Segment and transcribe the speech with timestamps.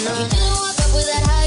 [0.00, 0.32] enough.
[0.32, 1.39] You know I fuck with that high.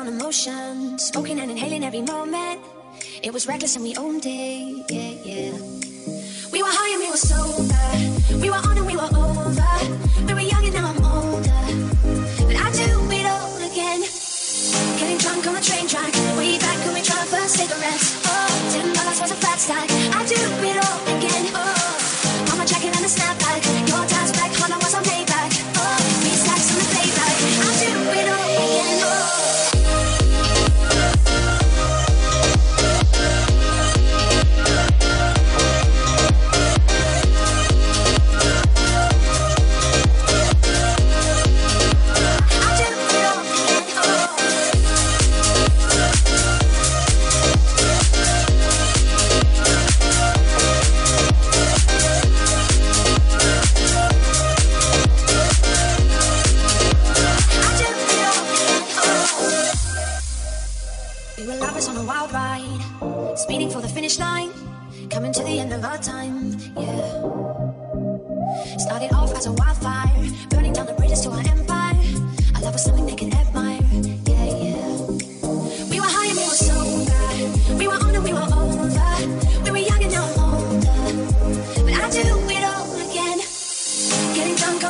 [0.00, 2.60] on emotion, smoking and inhaling every moment.
[3.22, 5.52] It was reckless and we owned it, yeah, yeah.
[6.50, 7.86] We were high and we were sober.
[8.40, 9.72] We were on and we were over.
[10.26, 11.62] We were young and now I'm older.
[12.48, 14.00] But I do it all again.
[14.96, 16.12] Getting drunk on the train track.
[16.38, 18.24] Way back when we tried first cigarettes.
[18.24, 20.09] Oh, ten dollars was a fat stack.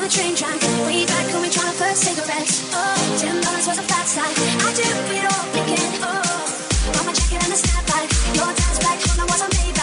[0.00, 0.60] on the train track.
[0.86, 2.70] Way back when we tried first cigarettes.
[2.72, 4.34] Oh, ten dollars was a fat side.
[4.64, 4.82] I do
[5.14, 5.92] it all again.
[6.02, 8.08] Oh, on my jacket and the snapback.
[8.34, 9.79] Your dad's back when I was a baby.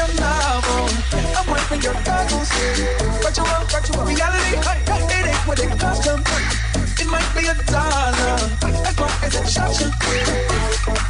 [0.00, 0.88] your novel.
[1.36, 2.50] I'm wearing your goggles.
[3.20, 4.56] Virtual, virtual reality.
[4.56, 6.06] It ain't what it costs
[7.00, 8.38] It might be a dollar,
[8.88, 11.09] as long as it shocks you.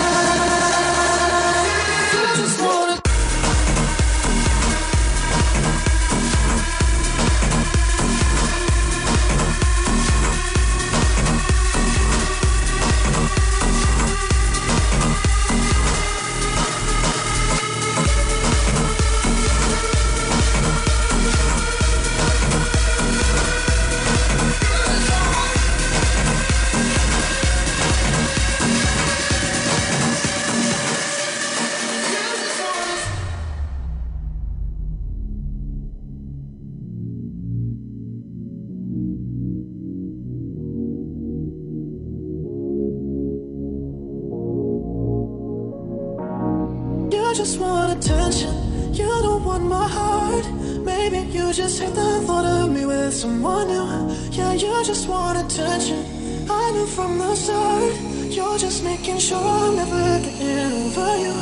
[49.51, 50.45] Want my heart.
[50.85, 53.85] Maybe you just hate the thought of me with someone new.
[54.31, 56.05] Yeah, you just want attention.
[56.49, 57.93] I knew from the start.
[58.35, 61.35] You're just making sure I'll never get over you.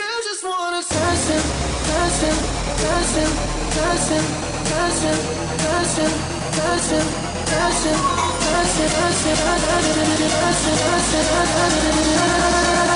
[0.00, 1.42] You just want attention,
[1.84, 2.36] attention,
[2.72, 3.30] attention,
[3.68, 4.24] attention,
[4.64, 5.16] attention,
[5.60, 6.12] attention,
[6.56, 7.04] attention,
[7.36, 12.95] attention, attention, attention, attention, attention, attention.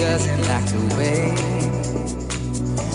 [0.00, 1.34] doesn't like to wait.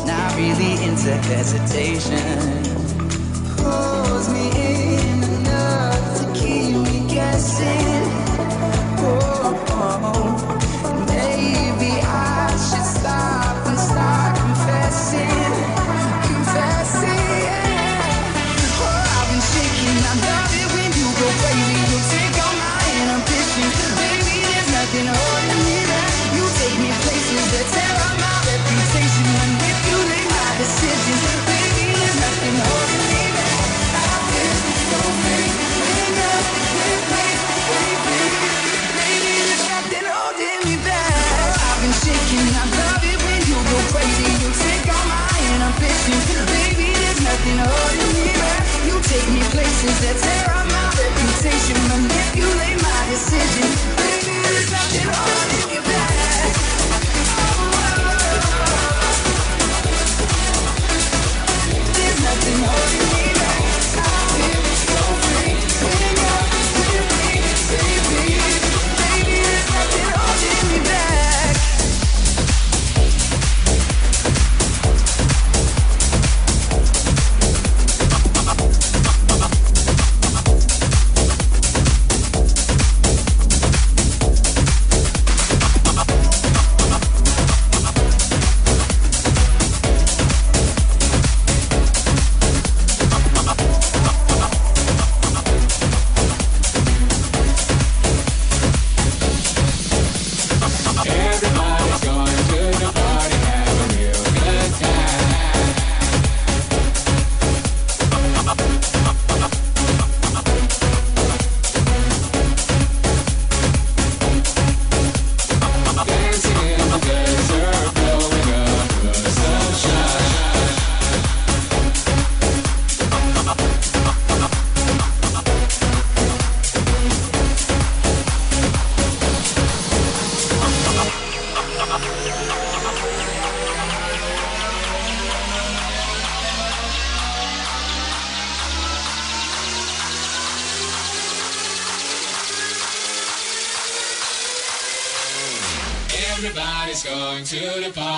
[0.08, 2.64] Not really into hesitation.
[3.58, 7.95] Pulls me in enough to keep me guessing.
[49.88, 54.05] that tear up my reputation, manipulate my decision.